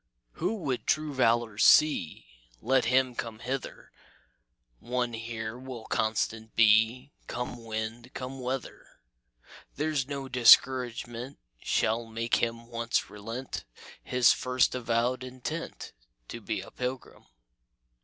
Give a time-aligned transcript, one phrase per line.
[0.31, 2.25] "Who would true valor see,
[2.59, 3.91] Let him come hither;
[4.79, 8.87] One here will constant be, Come wind, come weather;
[9.75, 13.63] There's no discouragement Shall make him once relent
[14.03, 15.93] His first avowed intent
[16.29, 17.27] To be a pilgrim.